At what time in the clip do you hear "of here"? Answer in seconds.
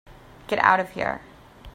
0.79-1.21